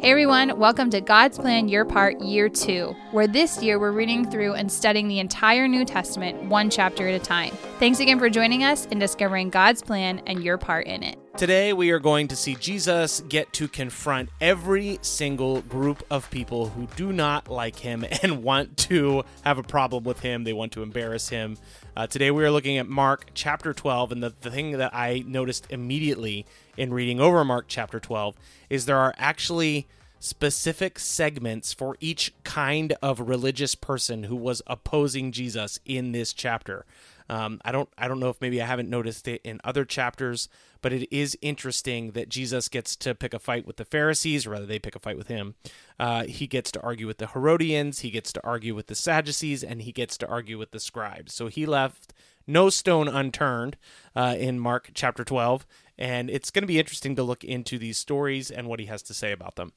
[0.00, 4.30] Hey everyone, welcome to God's Plan Your Part Year 2, where this year we're reading
[4.30, 7.50] through and studying the entire New Testament one chapter at a time.
[7.78, 11.19] Thanks again for joining us in discovering God's plan and your part in it.
[11.36, 16.68] Today, we are going to see Jesus get to confront every single group of people
[16.68, 20.44] who do not like him and want to have a problem with him.
[20.44, 21.56] They want to embarrass him.
[21.96, 25.24] Uh, today, we are looking at Mark chapter 12, and the, the thing that I
[25.26, 26.44] noticed immediately
[26.76, 28.36] in reading over Mark chapter 12
[28.68, 29.86] is there are actually
[30.18, 36.84] specific segments for each kind of religious person who was opposing Jesus in this chapter.
[37.30, 40.48] Um, I don't I don't know if maybe I haven't noticed it in other chapters,
[40.82, 44.50] but it is interesting that Jesus gets to pick a fight with the Pharisees, or
[44.50, 45.54] rather they pick a fight with him.
[45.98, 49.62] Uh, he gets to argue with the Herodians, he gets to argue with the Sadducees,
[49.62, 51.32] and he gets to argue with the scribes.
[51.32, 52.12] So he left
[52.48, 53.76] no stone unturned
[54.16, 55.64] uh, in Mark chapter 12,
[55.96, 59.02] and it's going to be interesting to look into these stories and what he has
[59.04, 59.72] to say about them.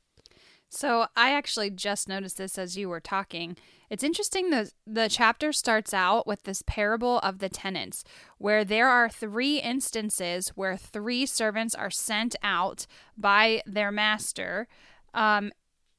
[0.74, 3.56] So I actually just noticed this as you were talking.
[3.90, 8.04] It's interesting the the chapter starts out with this parable of the tenants
[8.40, 14.68] where there are three instances where three servants are sent out by their master
[15.14, 15.52] um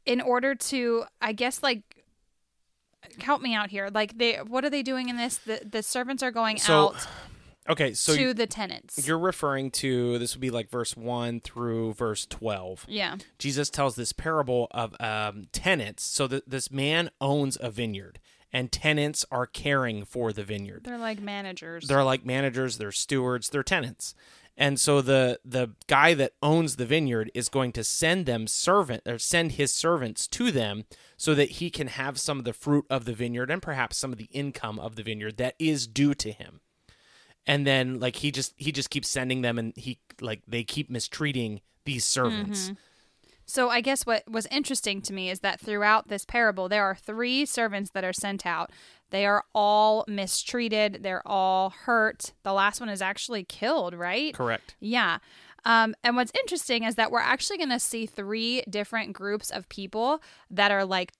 [0.05, 2.05] in order to I guess like
[3.20, 3.91] help me out here.
[3.95, 5.37] Like they what are they doing in this?
[5.37, 7.07] The the servants are going So, out
[7.69, 9.07] Okay, so to the tenants.
[9.07, 12.87] you're referring to this would be like verse 1 through verse 12.
[12.89, 13.17] yeah.
[13.39, 16.05] Jesus tells this parable of um, tenants.
[16.05, 18.19] So that this man owns a vineyard,
[18.53, 20.83] and tenants are caring for the vineyard.
[20.85, 21.89] They're like managers.
[21.89, 24.15] They're like managers, they're stewards, they're tenants.
[24.57, 29.03] And so the the guy that owns the vineyard is going to send them servant
[29.07, 30.85] or send his servants to them
[31.17, 34.12] so that he can have some of the fruit of the vineyard and perhaps some
[34.12, 36.61] of the income of the vineyard that is due to him.
[37.47, 40.91] And then like he just he just keeps sending them and he like they keep
[40.91, 42.73] mistreating these servants.
[43.47, 46.95] So I guess what was interesting to me is that throughout this parable, there are
[46.95, 48.70] three servants that are sent out.
[49.11, 51.03] They are all mistreated.
[51.03, 52.33] They're all hurt.
[52.42, 54.35] The last one is actually killed, right?
[54.35, 54.77] Correct.
[54.80, 55.19] Yeah.
[55.67, 59.69] Um, and what's interesting is that we're actually going to see three different groups of
[59.69, 61.13] people that are like,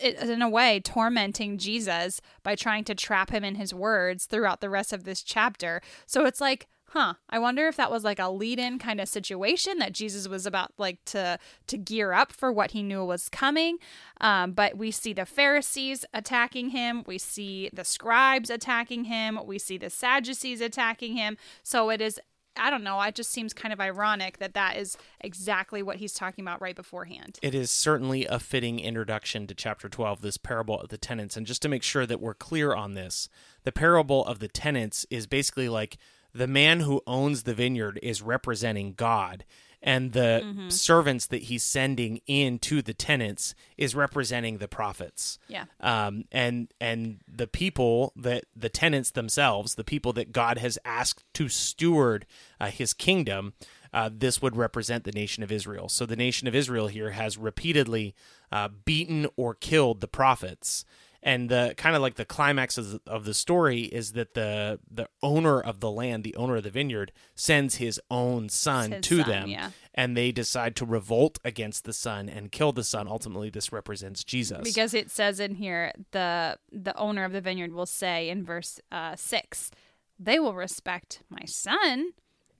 [0.00, 4.70] in a way, tormenting Jesus by trying to trap him in his words throughout the
[4.70, 5.80] rest of this chapter.
[6.06, 9.08] So it's like, huh, I wonder if that was like a lead in kind of
[9.08, 11.38] situation that Jesus was about like to
[11.68, 13.78] to gear up for what he knew was coming.
[14.20, 19.58] Um, but we see the Pharisees attacking him, we see the scribes attacking him, we
[19.58, 21.36] see the Sadducees attacking him.
[21.62, 22.20] So it is
[22.60, 23.00] I don't know.
[23.00, 26.76] It just seems kind of ironic that that is exactly what he's talking about right
[26.76, 27.38] beforehand.
[27.42, 31.36] It is certainly a fitting introduction to chapter 12, this parable of the tenants.
[31.36, 33.28] And just to make sure that we're clear on this,
[33.64, 35.96] the parable of the tenants is basically like
[36.34, 39.44] the man who owns the vineyard is representing God,
[39.82, 45.38] and the servants that he's sending in to the tenants is representing the prophets.
[45.48, 45.64] Yeah.
[45.80, 51.24] Um, and and the people that the tenants themselves, the people that God has asked
[51.34, 52.26] to steward
[52.60, 53.54] uh, His kingdom,
[53.92, 55.88] uh, this would represent the nation of Israel.
[55.88, 58.14] So the nation of Israel here has repeatedly
[58.52, 60.84] uh, beaten or killed the prophets.
[61.22, 64.80] And the kind of like the climax of the, of the story is that the
[64.90, 69.06] the owner of the land, the owner of the vineyard, sends his own son His
[69.06, 69.70] to son, them, yeah.
[69.94, 73.06] and they decide to revolt against the son and kill the son.
[73.06, 74.62] Ultimately, this represents Jesus.
[74.62, 78.80] Because it says in here the the owner of the vineyard will say in verse
[78.90, 79.70] uh, six,
[80.18, 82.12] they will respect my son,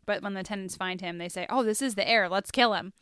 [0.05, 2.29] but when the tenants find him, they say, "Oh, this is the heir.
[2.29, 2.93] Let's kill him."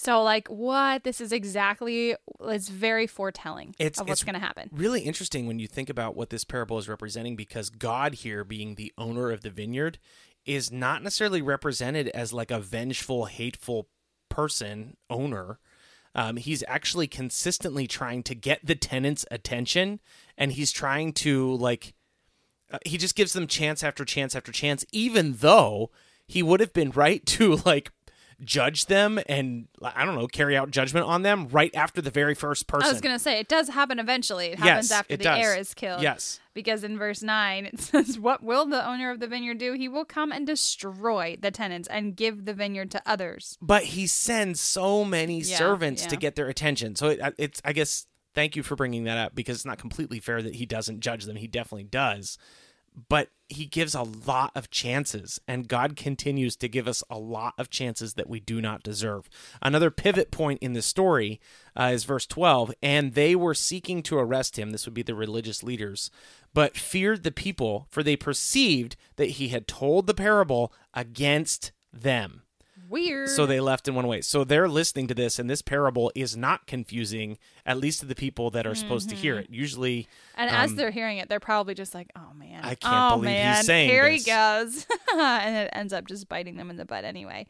[0.00, 1.02] So, like, what?
[1.02, 2.14] This is exactly.
[2.40, 4.70] It's very foretelling It's- of what's going to happen.
[4.72, 8.76] really interesting when you think about what this parable is representing because God here being
[8.76, 9.98] the owner of the vineyard
[10.46, 13.88] is not necessarily represented as like a vengeful, hateful
[14.28, 15.58] person owner.
[16.14, 19.98] Um, he's actually consistently trying to get the tenants' attention
[20.36, 21.94] and he's trying to like
[22.70, 25.90] uh, he just gives them chance after chance after chance even though
[26.28, 27.90] he would have been right to like
[28.44, 32.34] judge them and I don't know carry out judgment on them right after the very
[32.36, 34.46] first person I was going to say it does happen eventually.
[34.48, 35.38] It happens Yes, after the does.
[35.38, 36.02] heir is killed.
[36.02, 36.38] Yes.
[36.54, 39.72] Because in verse 9 it says, What will the owner of the vineyard do?
[39.72, 43.58] He will come and destroy the tenants and give the vineyard to others.
[43.60, 46.94] but he sends so many Yeah, servants to get their attention.
[46.94, 49.78] So it, uh, it's, I guess, thank you for bringing that up because it's not
[49.78, 51.34] completely fair that he doesn't judge them.
[51.36, 52.38] He definitely does.
[53.08, 57.54] But he gives a lot of chances, and God continues to give us a lot
[57.56, 59.28] of chances that we do not deserve.
[59.62, 61.40] Another pivot point in the story
[61.78, 64.70] uh, is verse 12 and they were seeking to arrest him.
[64.70, 66.10] This would be the religious leaders,
[66.52, 72.42] but feared the people, for they perceived that he had told the parable against them.
[72.88, 73.28] Weird.
[73.28, 74.20] So they left and went away.
[74.22, 78.14] So they're listening to this, and this parable is not confusing, at least to the
[78.14, 79.52] people that are supposed to hear Mm-hmm.
[79.52, 79.56] it.
[79.56, 83.12] Usually, and as um, they're hearing it, they're probably just like, "Oh man, I can't
[83.12, 83.64] oh, believe he's man.
[83.64, 84.86] saying Here this." he goes,"
[85.16, 87.46] and it ends up just biting them in the butt anyway.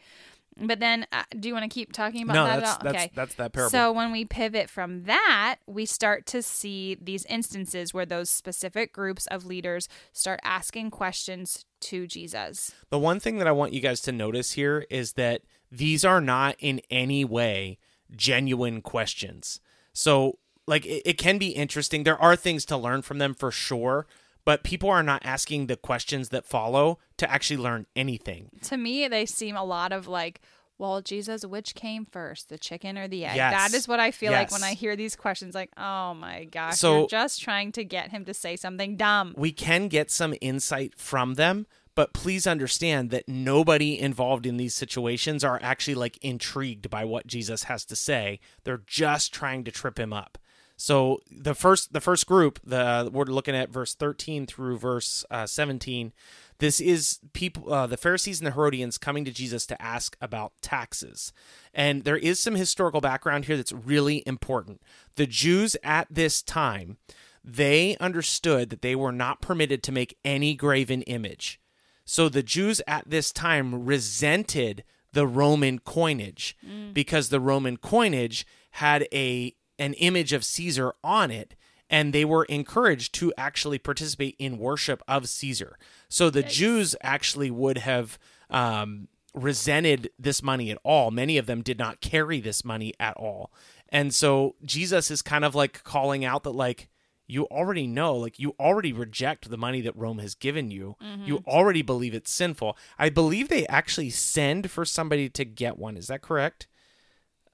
[0.60, 2.92] But then, uh, do you want to keep talking about no, that that's at all?
[2.92, 3.12] that's okay.
[3.14, 3.70] that's that parable.
[3.70, 8.92] So when we pivot from that, we start to see these instances where those specific
[8.92, 12.72] groups of leaders start asking questions to Jesus.
[12.90, 16.20] The one thing that I want you guys to notice here is that these are
[16.20, 17.78] not in any way
[18.14, 19.60] genuine questions.
[19.92, 22.02] So, like, it, it can be interesting.
[22.02, 24.06] There are things to learn from them for sure,
[24.44, 28.50] but people are not asking the questions that follow to actually learn anything.
[28.64, 30.40] To me, they seem a lot of like,
[30.78, 33.34] well, Jesus, which came first, the chicken or the egg?
[33.36, 33.52] Yes.
[33.52, 35.54] That is what I feel like when I hear these questions.
[35.54, 39.34] Like, oh my gosh, So- you're just trying to get him to say something dumb.
[39.36, 44.72] We can get some insight from them, but please understand that nobody involved in these
[44.72, 48.38] situations are actually like intrigued by what Jesus has to say.
[48.62, 50.38] They're just trying to trip him up.
[50.80, 55.44] So the first the first group, the we're looking at verse 13 through verse uh,
[55.44, 56.12] 17.
[56.58, 60.52] This is people, uh, the Pharisees and the Herodians coming to Jesus to ask about
[60.62, 61.32] taxes.
[61.74, 64.80] And there is some historical background here that's really important.
[65.16, 66.98] The Jews at this time,
[67.44, 71.60] they understood that they were not permitted to make any graven image.
[72.04, 76.56] So the Jews at this time resented the Roman coinage
[76.92, 81.54] because the Roman coinage had a an image of Caesar on it
[81.90, 85.78] and they were encouraged to actually participate in worship of Caesar.
[86.08, 88.18] So the Jews actually would have
[88.50, 91.10] um, resented this money at all.
[91.10, 93.52] Many of them did not carry this money at all.
[93.88, 96.90] And so Jesus is kind of like calling out that, like,
[97.26, 100.96] you already know, like, you already reject the money that Rome has given you.
[101.24, 102.76] You already believe it's sinful.
[102.98, 105.96] I believe they actually send for somebody to get one.
[105.96, 106.66] Is that correct?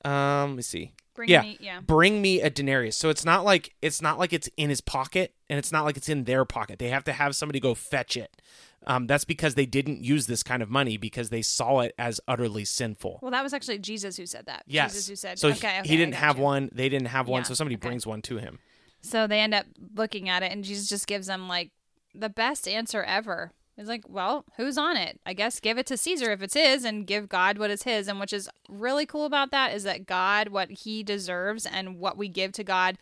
[0.05, 0.93] Um, let me see.
[1.15, 1.81] Bring yeah, me- yeah.
[1.81, 2.97] bring me a denarius.
[2.97, 5.97] So it's not like it's not like it's in his pocket, and it's not like
[5.97, 6.79] it's in their pocket.
[6.79, 8.41] They have to have somebody go fetch it.
[8.87, 12.21] Um, that's because they didn't use this kind of money because they saw it as
[12.29, 13.21] utterly sinful.
[13.23, 14.65] Well, that was actually Jesus who said that.
[14.67, 14.93] Yes.
[14.93, 16.43] Jesus who said, so okay, okay, he didn't have you.
[16.43, 16.69] one.
[16.73, 17.41] They didn't have one.
[17.41, 17.89] Yeah, So somebody okay.
[17.89, 18.59] brings one to him.
[19.01, 19.65] So they end up
[19.97, 21.71] looking at it, and Jesus just gives them like
[22.15, 23.53] the best answer ever.
[23.77, 25.21] It's like, well, who's on it?
[25.27, 28.07] I guess give it to Caesar if it's his, and give God what is his.
[28.07, 32.17] And which is really cool about that is that God, what he deserves, and what
[32.17, 32.99] we give to God,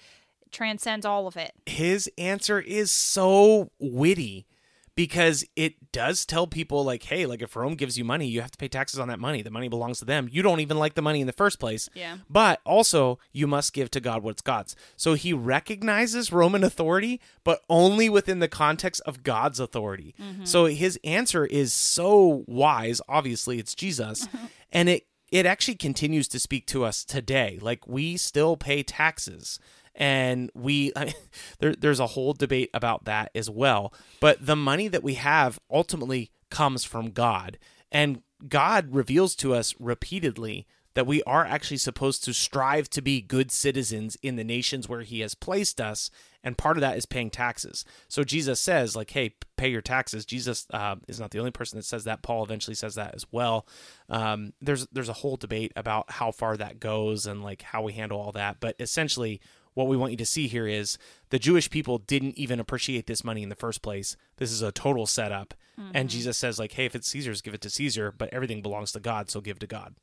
[0.50, 1.52] transcends all of it.
[1.66, 4.46] his answer is so witty
[4.94, 8.50] because it does tell people like hey like if rome gives you money you have
[8.50, 9.42] to pay taxes on that money.
[9.42, 10.28] The money belongs to them.
[10.30, 11.88] You don't even like the money in the first place.
[11.94, 12.18] Yeah.
[12.28, 14.76] but also you must give to god what's god's.
[14.96, 20.14] So he recognizes roman authority but only within the context of god's authority.
[20.20, 20.44] Mm-hmm.
[20.44, 24.28] So his answer is so wise obviously it's jesus.
[24.74, 27.58] And it it actually continues to speak to us today.
[27.60, 29.58] Like we still pay taxes
[29.94, 31.14] and we I mean,
[31.58, 33.92] there, there's a whole debate about that as well.
[34.20, 37.58] But the money that we have ultimately comes from god.
[37.90, 43.22] And god reveals to us repeatedly that we are actually supposed to strive to be
[43.22, 46.10] good citizens in the nations where he has placed us
[46.44, 47.84] and part of that is paying taxes.
[48.08, 50.24] So jesus says like hey pay your taxes.
[50.24, 52.22] Jesus uh, is not the only person that says that.
[52.22, 53.64] Paul eventually says that as well.
[54.08, 57.92] Um, there's there's a whole debate about how far that goes and like how we
[57.92, 58.56] handle all that.
[58.58, 59.40] But essentially
[59.74, 60.98] what we want you to see here is
[61.30, 64.16] the Jewish people didn't even appreciate this money in the first place.
[64.36, 65.54] This is a total setup.
[65.94, 68.92] And Jesus says, like, hey, if it's Caesar's, give it to Caesar, but everything belongs
[68.92, 69.94] to God, so give to God.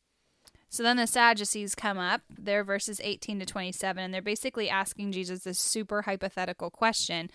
[0.70, 2.22] So then the Sadducees come up.
[2.38, 7.32] They're verses 18 to 27, and they're basically asking Jesus this super hypothetical question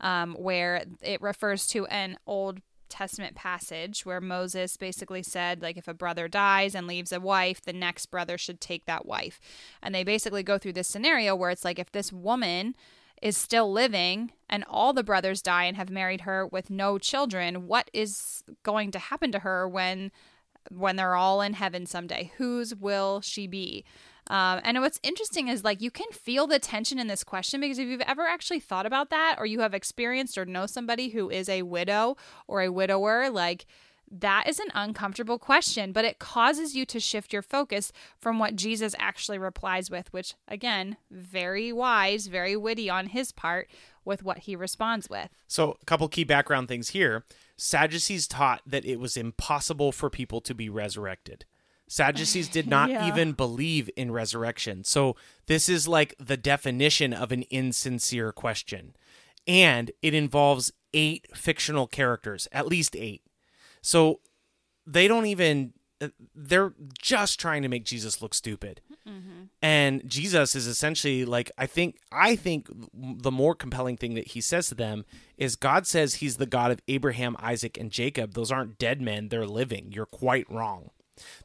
[0.00, 5.88] um, where it refers to an Old Testament passage where Moses basically said, like, if
[5.88, 9.40] a brother dies and leaves a wife, the next brother should take that wife.
[9.82, 12.74] And they basically go through this scenario where it's like, if this woman
[13.22, 17.66] is still living and all the brothers die and have married her with no children,
[17.66, 20.10] what is going to happen to her when
[20.70, 22.32] when they're all in heaven someday.
[22.38, 23.84] Whose will she be?
[24.28, 27.78] Um, and what's interesting is like you can feel the tension in this question because
[27.78, 31.30] if you've ever actually thought about that, or you have experienced or know somebody who
[31.30, 32.16] is a widow
[32.46, 33.66] or a widower, like
[34.10, 38.56] that is an uncomfortable question, but it causes you to shift your focus from what
[38.56, 43.68] Jesus actually replies with, which again, very wise, very witty on his part
[44.04, 45.30] with what he responds with.
[45.48, 47.24] So, a couple key background things here.
[47.56, 51.44] Sadducees taught that it was impossible for people to be resurrected.
[51.88, 53.06] Sadducees did not Yeah.
[53.08, 54.84] even believe in resurrection.
[54.84, 55.16] So,
[55.46, 58.96] this is like the definition of an insincere question.
[59.46, 63.22] And it involves eight fictional characters, at least eight.
[63.82, 64.20] So,
[64.86, 68.80] they don't even uh, they're just trying to make Jesus look stupid.
[69.62, 74.40] And Jesus is essentially like I think I think the more compelling thing that he
[74.40, 75.04] says to them
[75.38, 78.34] is God says he's the God of Abraham, Isaac and Jacob.
[78.34, 79.92] Those aren't dead men, they're living.
[79.92, 80.90] You're quite wrong.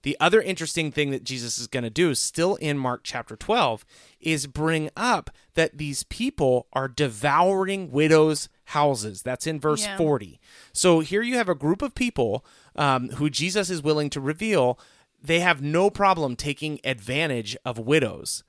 [0.04, 3.86] The other interesting thing that Jesus is going to do, still in Mark chapter 12,
[4.20, 9.22] is bring up that these people are devouring widows' houses.
[9.22, 9.98] That's in verse Yeah.
[9.98, 10.40] 40.
[10.74, 14.80] So here you have a group of people um, who Jesus is willing to reveal
[15.24, 18.44] they have no problem taking advantage of widows.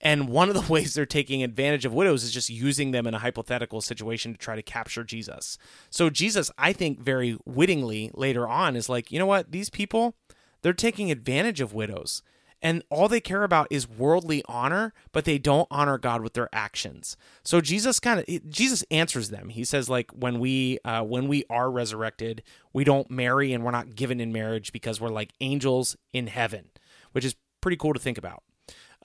[0.00, 3.14] And one of the ways they're taking advantage of widows is just using them in
[3.14, 5.58] a hypothetical situation to try to capture Jesus.
[5.90, 9.50] So Jesus, I think, very wittingly later on is like, you know what?
[9.50, 10.14] These people,
[10.62, 12.22] they're taking advantage of widows.
[12.60, 16.48] And all they care about is worldly honor, but they don't honor God with their
[16.52, 17.16] actions.
[17.44, 19.50] So Jesus kind of Jesus answers them.
[19.50, 23.70] He says like when we uh, when we are resurrected, we don't marry and we're
[23.70, 26.70] not given in marriage because we're like angels in heaven,
[27.12, 28.42] which is pretty cool to think about.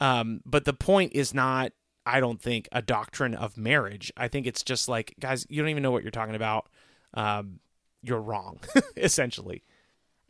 [0.02, 1.72] Um, but the point is not,
[2.06, 4.12] I don't think, a doctrine of marriage.
[4.18, 6.70] I think it's just like, guys, you don't even know what you're talking about.
[7.14, 7.60] Um,
[8.02, 8.60] you're wrong,
[8.98, 9.64] essentially.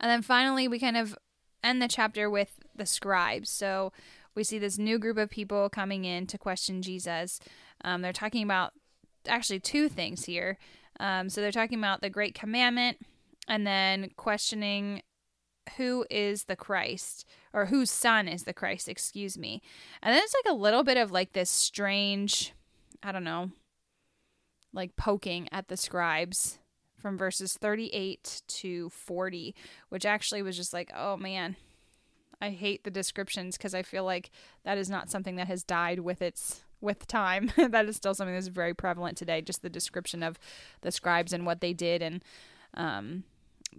[0.00, 1.16] And then finally, we kind of
[1.62, 3.50] end the chapter with the scribes.
[3.50, 3.92] So
[4.34, 7.40] we see this new group of people coming in to question Jesus.
[7.84, 8.72] Um, they're talking about
[9.26, 10.58] actually two things here.
[11.00, 12.98] Um, so they're talking about the Great Commandment
[13.48, 15.02] and then questioning
[15.76, 19.62] who is the Christ or whose son is the Christ, excuse me.
[20.02, 22.52] And then it's like a little bit of like this strange,
[23.02, 23.50] I don't know,
[24.72, 26.58] like poking at the scribes
[27.04, 29.54] from verses 38 to 40,
[29.90, 31.54] which actually was just like, oh man,
[32.40, 34.30] I hate the descriptions because I feel like
[34.64, 37.52] that is not something that has died with its with time.
[37.58, 39.42] that is still something that's very prevalent today.
[39.42, 40.38] Just the description of
[40.80, 42.24] the scribes and what they did and
[42.72, 43.24] um,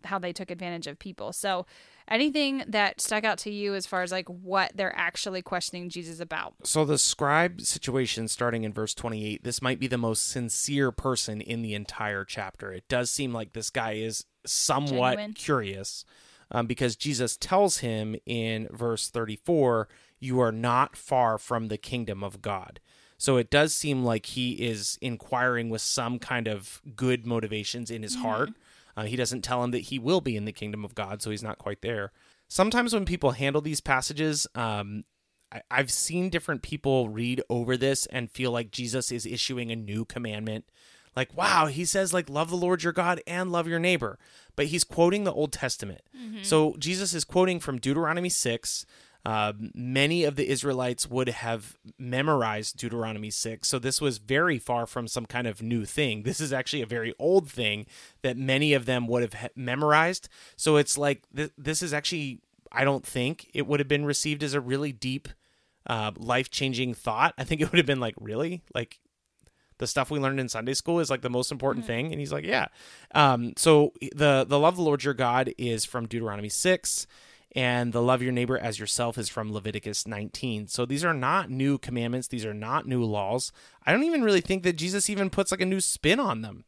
[0.04, 1.34] how they took advantage of people.
[1.34, 1.66] So,
[2.08, 6.20] anything that stuck out to you as far as like what they're actually questioning Jesus
[6.20, 6.54] about?
[6.64, 11.42] So the scribe situation, starting in verse 28, this might be the most sincere person
[11.42, 12.72] in the entire chapter.
[12.72, 15.34] It does seem like this guy is somewhat Genuine.
[15.34, 16.06] curious
[16.52, 19.88] um, because Jesus tells him in verse 34,
[20.20, 22.80] You are not far from the kingdom of God.
[23.18, 28.04] So it does seem like he is inquiring with some kind of good motivations in
[28.04, 28.50] his heart.
[28.98, 31.32] Uh, he doesn't tell him that he will be in the kingdom of God, so
[31.32, 32.12] he's not quite there.
[32.48, 35.04] Sometimes when people handle these passages, um,
[35.52, 39.76] I, I've seen different people read over this and feel like Jesus is issuing a
[39.76, 40.66] new commandment.
[41.16, 44.20] Like, wow, he says, like, love the Lord your God and love your neighbor.
[44.56, 46.02] But he's quoting the Old Testament.
[46.44, 48.86] So Jesus is quoting from Deuteronomy 6.
[49.26, 53.68] Uh, many of the Israelites would have memorized Deuteronomy 6.
[53.68, 56.24] So this was very far from some kind of new thing.
[56.24, 57.88] This is actually a very old thing
[58.22, 60.30] that many of them would have memorized.
[60.56, 62.42] So it's like th- this is actually,
[62.72, 65.28] I don't think it would have been received as a really deep,
[65.88, 67.34] uh, life changing thought.
[67.38, 68.64] I think it would have been like, really?
[68.76, 69.00] Like,
[69.78, 72.12] the stuff we learned in Sunday school is like the most important thing.
[72.12, 72.68] And he's like, yeah.
[73.14, 77.08] Um, so the the love of the Lord your God is from Deuteronomy six,
[77.56, 80.68] and the love your neighbor as yourself is from Leviticus 19.
[80.68, 82.28] So these are not new commandments.
[82.28, 83.54] These are not new laws.
[83.86, 86.66] I don't even really think that Jesus even puts like a new spin on them,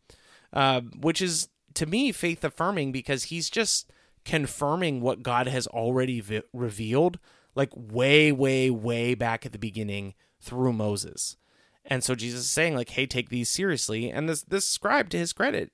[0.53, 3.91] uh, which is to me faith affirming because he's just
[4.23, 7.19] confirming what God has already revealed,
[7.53, 11.35] like way, way, way back at the beginning through Moses.
[11.83, 14.09] And so Jesus is saying, like, hey, take these seriously.
[14.09, 15.71] And this this scribe, to his credit,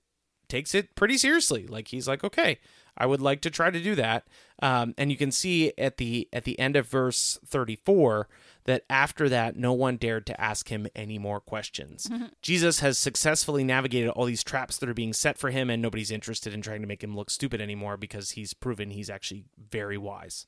[0.47, 1.67] takes it pretty seriously.
[1.67, 2.59] Like he's like, okay,
[2.97, 4.27] I would like to try to do that.
[4.63, 8.29] Um, and you can see at the at the end of verse 34
[8.63, 12.09] that after that, no one dared to ask him any more questions.
[12.41, 16.11] Jesus has successfully navigated all these traps that are being set for him, and nobody's
[16.11, 19.97] interested in trying to make him look stupid anymore because he's proven he's actually very
[19.97, 20.47] wise.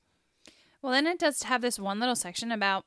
[0.81, 2.85] Well, then it does have this one little section about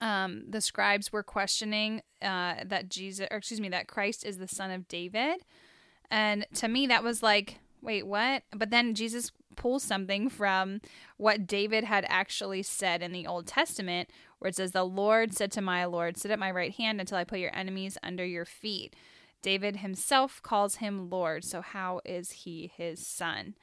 [0.00, 4.48] um, the scribes were questioning uh, that Jesus, or excuse me, that Christ is the
[4.48, 5.42] son of David.
[6.10, 8.44] And to me, that was like, wait, what?
[8.56, 10.80] But then Jesus pulls something from
[11.16, 15.52] what David had actually said in the Old Testament, where it says, The Lord said
[15.52, 18.44] to my Lord, Sit at my right hand until I put your enemies under your
[18.44, 18.94] feet.
[19.42, 23.54] David himself calls him Lord, so how is he his son?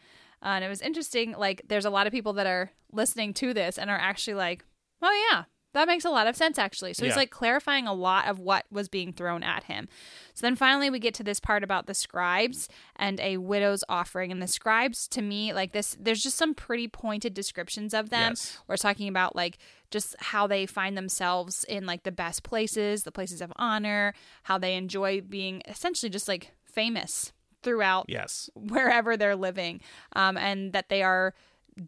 [0.42, 1.34] Uh, and it was interesting.
[1.38, 4.64] Like, there's a lot of people that are listening to this and are actually like,
[5.02, 5.44] oh, yeah,
[5.78, 6.94] that makes a lot of sense, actually.
[6.94, 7.18] So he's Yeah.
[7.20, 9.88] like clarifying a lot of what was being thrown at him.
[10.34, 14.32] So then finally, we get to this part about the scribes and a widow's offering.
[14.32, 18.32] And the scribes, to me, like this, there's just some pretty pointed descriptions of them.
[18.32, 18.58] Yes.
[18.68, 19.58] We're talking about like
[19.90, 24.58] just how they find themselves in like the best places, the places of honor, how
[24.58, 27.32] they enjoy being essentially just like famous
[27.64, 28.50] throughout Yes.
[28.56, 29.82] wherever they're living,
[30.16, 31.34] um, and that they are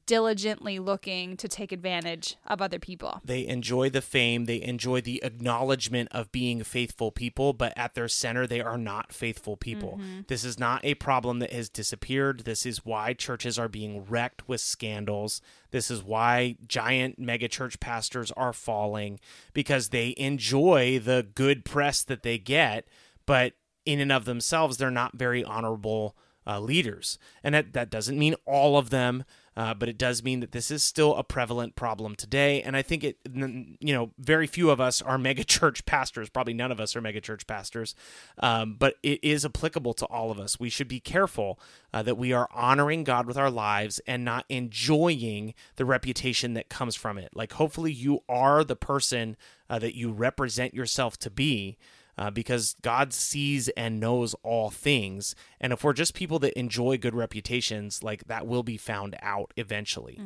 [0.05, 3.21] diligently looking to take advantage of other people.
[3.23, 8.07] They enjoy the fame, they enjoy the acknowledgement of being faithful people, but at their
[8.07, 9.99] center, they are not faithful people.
[10.27, 12.41] This is not a problem that has disappeared.
[12.41, 15.41] This is why churches are being wrecked with scandals.
[15.71, 19.19] This is why giant megachurch pastors are falling
[19.53, 22.87] because they enjoy the good press that they get,
[23.25, 23.53] but
[23.85, 26.15] in and of themselves, they're not very honorable
[26.45, 27.17] uh, leaders.
[27.43, 29.23] And that, that doesn't mean all of them,
[29.59, 32.61] uh, but it does mean that this is still a prevalent problem today.
[32.61, 36.29] And I think it, you know, very few of us are megachurch pastors.
[36.29, 37.93] Probably none of us are megachurch pastors,
[38.37, 40.61] um, but it is applicable to all of us.
[40.61, 41.59] We should be careful
[41.93, 46.69] uh, that we are honoring God with our lives and not enjoying the reputation that
[46.69, 47.31] comes from it.
[47.35, 49.35] Like, hopefully, you are the person
[49.69, 51.77] uh, that you represent yourself to be
[52.19, 55.35] uh, because God sees and knows all things.
[55.61, 59.53] And if we're just people that enjoy good reputations, like that will be found out
[59.55, 60.19] eventually.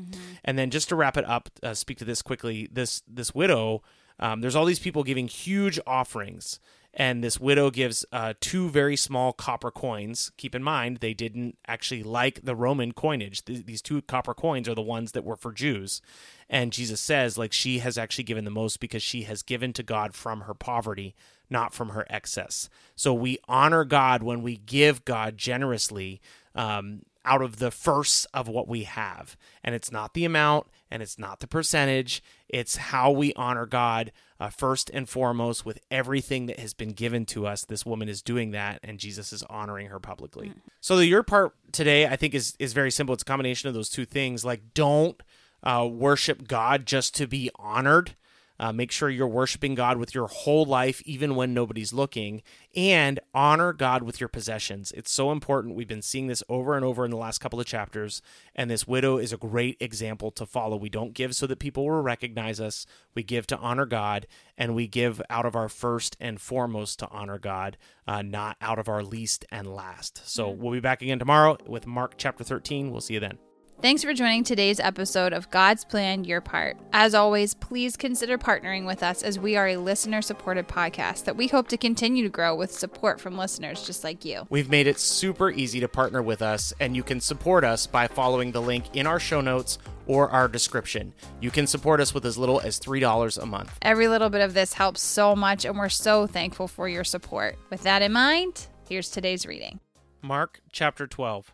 [0.43, 2.67] And then just to wrap it up, uh, speak to this quickly.
[2.71, 3.83] This this widow,
[4.19, 6.59] um, there's all these people giving huge offerings.
[6.95, 10.31] And this widow gives uh, two very small copper coins.
[10.37, 13.45] Keep in mind, they didn't actually like the Roman coinage.
[13.45, 16.01] Th- these two copper coins are the ones that were for Jews.
[16.49, 19.81] And Jesus says, like, she has actually given the most because she has given to
[19.81, 21.15] God from her poverty,
[21.53, 22.69] not from her excess.
[22.97, 26.19] So we honor God when we give God generously
[26.53, 29.37] um, out of the first of what we have.
[29.63, 34.11] And it's not the amount and it's not the percentage, it's how we honor God
[34.39, 37.65] uh, first and foremost with everything that has been given to us.
[37.65, 40.53] This woman is doing that, and Jesus is honoring her publicly.
[40.81, 43.13] So the your part today, I think, is is very simple.
[43.13, 44.45] It's a combination of those two things.
[44.45, 45.19] Like, don't
[45.63, 48.15] uh, worship God just to be honored.
[48.63, 52.41] Uh, make sure you're worshiping God with your whole life, even when nobody's looking,
[52.73, 54.93] and honor God with your possessions.
[54.93, 55.75] It's so important.
[55.75, 58.21] We've been seeing this over and over in the last couple of chapters,
[58.55, 60.77] and this widow is a great example to follow.
[60.77, 64.27] We don't give so that people will recognize us, we give to honor God,
[64.57, 68.79] and we give out of our first and foremost to honor God, uh, not out
[68.79, 70.21] of our least and last.
[70.25, 72.91] So we'll be back again tomorrow with Mark chapter 13.
[72.91, 73.39] We'll see you then.
[73.81, 76.77] Thanks for joining today's episode of God's Plan Your Part.
[76.93, 81.35] As always, please consider partnering with us as we are a listener supported podcast that
[81.35, 84.47] we hope to continue to grow with support from listeners just like you.
[84.49, 88.07] We've made it super easy to partner with us, and you can support us by
[88.07, 91.13] following the link in our show notes or our description.
[91.41, 93.77] You can support us with as little as $3 a month.
[93.81, 97.57] Every little bit of this helps so much, and we're so thankful for your support.
[97.69, 99.81] With that in mind, here's today's reading.
[100.21, 101.53] Mark chapter 12.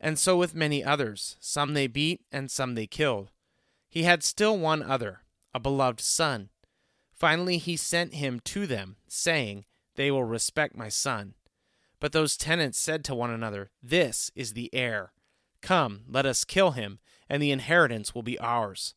[0.00, 3.30] And so with many others, some they beat, and some they killed.
[3.88, 6.48] He had still one other, a beloved son.
[7.12, 11.34] Finally he sent him to them, saying, They will respect my son.
[12.00, 15.12] But those tenants said to one another, This is the heir.
[15.60, 18.94] Come, let us kill him, and the inheritance will be ours.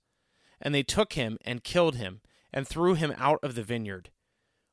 [0.61, 2.21] And they took him and killed him,
[2.53, 4.09] and threw him out of the vineyard.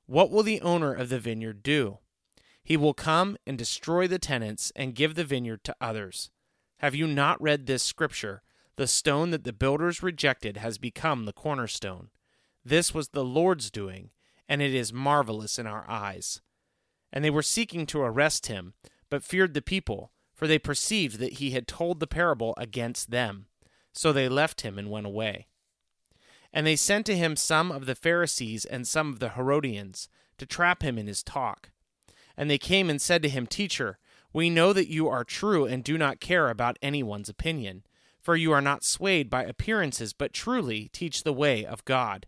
[0.07, 1.99] What will the owner of the vineyard do?
[2.63, 6.31] He will come and destroy the tenants and give the vineyard to others.
[6.79, 8.43] Have you not read this scripture?
[8.77, 12.11] The stone that the builders rejected has become the cornerstone.
[12.65, 14.11] This was the Lord's doing,
[14.49, 16.41] and it is marvelous in our eyes.
[17.13, 18.75] And they were seeking to arrest him,
[19.09, 23.47] but feared the people, for they perceived that he had told the parable against them.
[23.93, 25.49] So they left him and went away.
[26.53, 30.47] And they sent to him some of the Pharisees and some of the Herodians, to
[30.47, 31.70] trap him in his talk.
[32.41, 33.99] And they came and said to him, Teacher,
[34.33, 37.85] we know that you are true and do not care about anyone's opinion,
[38.19, 42.27] for you are not swayed by appearances, but truly teach the way of God.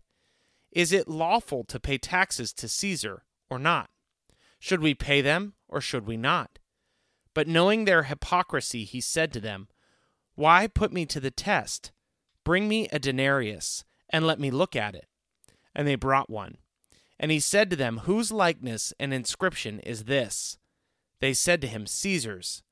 [0.71, 3.89] Is it lawful to pay taxes to Caesar or not?
[4.59, 6.59] Should we pay them or should we not?
[7.33, 9.67] But knowing their hypocrisy, he said to them,
[10.35, 11.91] Why put me to the test?
[12.43, 15.07] Bring me a denarius, and let me look at it.
[15.73, 16.57] And they brought one.
[17.23, 20.57] And he said to them, Whose likeness and inscription is this?
[21.21, 22.63] They said to him, Caesar's.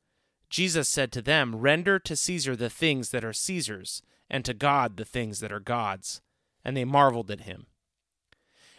[0.49, 4.97] Jesus said to them, Render to Caesar the things that are Caesar's, and to God
[4.97, 6.19] the things that are God's.
[6.65, 7.67] And they marveled at him.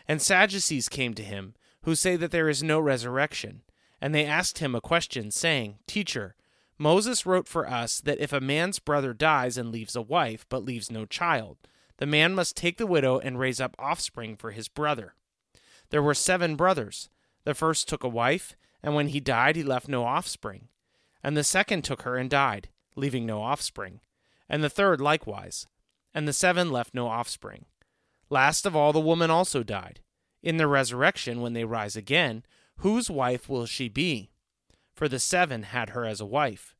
[0.07, 1.55] And Sadducees came to him,
[1.85, 3.63] who say that there is no resurrection.
[3.99, 6.37] And they asked him a question, saying, Teacher,
[6.77, 10.67] Moses wrote for us that if a man's brother dies and leaves a wife, but
[10.67, 11.57] leaves no child,
[11.97, 15.15] the man must take the widow and raise up offspring for his brother.
[15.93, 17.11] There were seven brothers.
[17.45, 20.69] The first took a wife, and when he died, he left no offspring.
[21.23, 24.01] And the second took her and died, leaving no offspring.
[24.49, 25.67] And the third likewise.
[26.15, 27.67] And the seven left no offspring.
[28.31, 30.01] Last of all, the woman also died.
[30.43, 32.43] In the resurrection, when they rise again,
[32.79, 34.31] whose wife will she be?
[34.95, 36.75] For the seven had her as a wife.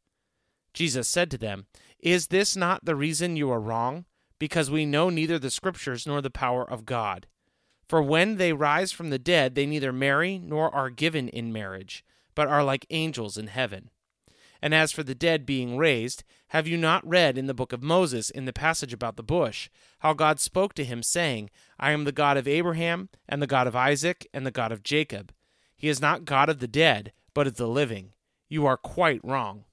[0.73, 1.67] Jesus said to them,
[1.99, 4.07] Is this not the reason you are wrong?
[4.39, 7.27] Because we know neither the Scriptures nor the power of God.
[7.89, 12.05] For when they rise from the dead, they neither marry nor are given in marriage,
[12.35, 13.91] but are like angels in heaven.
[14.63, 17.83] And as for the dead being raised, have you not read in the book of
[17.83, 19.69] Moses, in the passage about the bush,
[19.99, 23.67] how God spoke to him, saying, I am the God of Abraham, and the God
[23.67, 25.33] of Isaac, and the God of Jacob?
[25.77, 28.13] He is not God of the dead, but of the living.
[28.49, 29.65] You are quite wrong.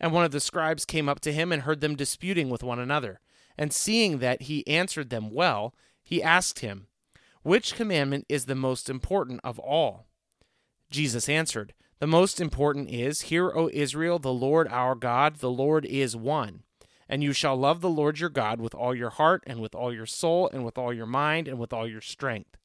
[0.00, 2.78] And one of the scribes came up to him and heard them disputing with one
[2.78, 3.20] another.
[3.58, 6.86] And seeing that he answered them well, he asked him,
[7.42, 10.06] Which commandment is the most important of all?
[10.90, 15.84] Jesus answered, the most important is Hear, O Israel, the Lord our God, the Lord
[15.84, 16.64] is one.
[17.08, 19.94] And you shall love the Lord your God with all your heart, and with all
[19.94, 22.56] your soul, and with all your mind, and with all your strength.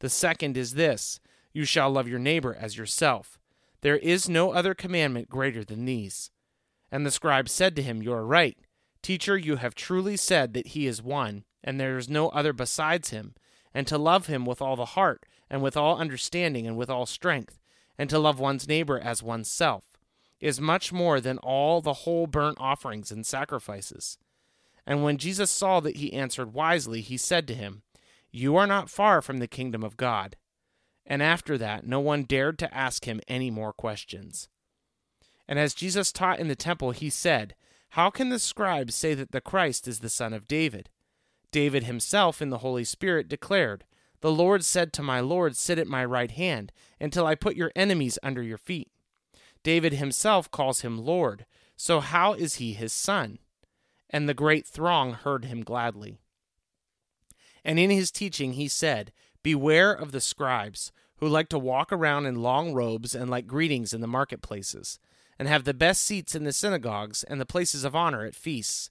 [0.00, 1.20] The second is this
[1.54, 3.38] You shall love your neighbor as yourself.
[3.80, 6.30] There is no other commandment greater than these.
[6.92, 8.58] And the scribe said to him, You are right.
[9.00, 13.08] Teacher, you have truly said that he is one, and there is no other besides
[13.08, 13.34] him,
[13.76, 17.04] and to love him with all the heart, and with all understanding, and with all
[17.04, 17.58] strength
[17.98, 19.84] and to love one's neighbor as oneself
[20.40, 24.18] is much more than all the whole burnt offerings and sacrifices.
[24.86, 27.82] And when Jesus saw that he answered wisely, he said to him,
[28.30, 30.36] You are not far from the kingdom of God.
[31.06, 34.48] And after that, no one dared to ask him any more questions.
[35.48, 37.54] And as Jesus taught in the temple, he said,
[37.90, 40.90] How can the scribes say that the Christ is the son of David?
[41.56, 43.86] David himself, in the Holy Spirit, declared,
[44.20, 47.72] the Lord said to my Lord, Sit at my right hand, until I put your
[47.74, 48.90] enemies under your feet.
[49.62, 53.38] David himself calls him Lord, so how is he his son?
[54.10, 56.18] And the great throng heard him gladly.
[57.64, 59.10] And in his teaching he said,
[59.42, 63.94] Beware of the scribes, who like to walk around in long robes and like greetings
[63.94, 64.98] in the marketplaces,
[65.38, 68.90] and have the best seats in the synagogues and the places of honor at feasts,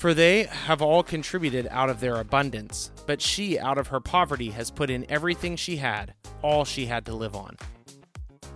[0.00, 4.48] For they have all contributed out of their abundance, but she out of her poverty
[4.48, 7.58] has put in everything she had, all she had to live on.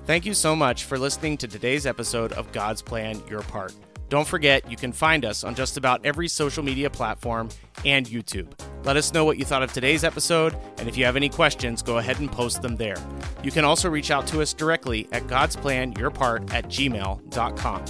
[0.06, 3.74] Thank you so much for listening to today's episode of God's Plan Your Part.
[4.08, 7.50] Don't forget, you can find us on just about every social media platform
[7.84, 8.50] and YouTube.
[8.84, 11.82] Let us know what you thought of today's episode, and if you have any questions,
[11.82, 12.96] go ahead and post them there.
[13.42, 17.84] You can also reach out to us directly at God's Plan Your Part at gmail.com.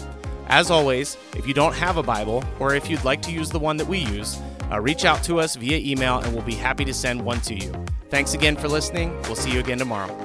[0.49, 3.59] As always, if you don't have a Bible, or if you'd like to use the
[3.59, 4.39] one that we use,
[4.71, 7.55] uh, reach out to us via email and we'll be happy to send one to
[7.55, 7.73] you.
[8.11, 9.13] Thanks again for listening.
[9.23, 10.24] We'll see you again tomorrow.